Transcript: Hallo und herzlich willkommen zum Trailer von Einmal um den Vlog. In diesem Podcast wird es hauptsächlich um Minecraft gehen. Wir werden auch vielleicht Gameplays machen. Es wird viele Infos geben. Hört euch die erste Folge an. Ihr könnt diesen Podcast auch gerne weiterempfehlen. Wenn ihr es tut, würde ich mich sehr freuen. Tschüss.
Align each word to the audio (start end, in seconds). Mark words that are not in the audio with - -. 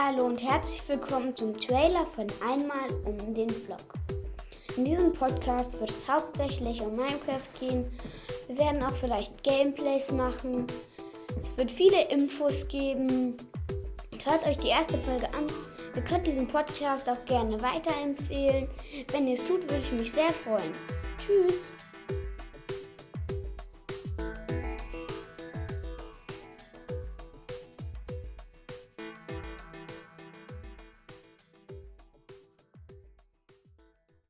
Hallo 0.00 0.26
und 0.26 0.40
herzlich 0.40 0.88
willkommen 0.88 1.34
zum 1.34 1.58
Trailer 1.58 2.06
von 2.06 2.26
Einmal 2.46 2.88
um 3.04 3.34
den 3.34 3.50
Vlog. 3.50 3.80
In 4.76 4.84
diesem 4.84 5.12
Podcast 5.12 5.78
wird 5.80 5.90
es 5.90 6.06
hauptsächlich 6.06 6.80
um 6.82 6.94
Minecraft 6.94 7.48
gehen. 7.58 7.90
Wir 8.46 8.58
werden 8.58 8.82
auch 8.84 8.94
vielleicht 8.94 9.42
Gameplays 9.42 10.12
machen. 10.12 10.68
Es 11.42 11.56
wird 11.56 11.72
viele 11.72 12.08
Infos 12.10 12.68
geben. 12.68 13.36
Hört 14.22 14.46
euch 14.46 14.58
die 14.58 14.68
erste 14.68 14.98
Folge 14.98 15.26
an. 15.34 15.48
Ihr 15.96 16.02
könnt 16.02 16.28
diesen 16.28 16.46
Podcast 16.46 17.08
auch 17.08 17.24
gerne 17.24 17.60
weiterempfehlen. 17.60 18.68
Wenn 19.10 19.26
ihr 19.26 19.34
es 19.34 19.44
tut, 19.44 19.62
würde 19.62 19.80
ich 19.80 19.92
mich 19.92 20.12
sehr 20.12 20.30
freuen. 20.30 20.72
Tschüss. 21.18 21.72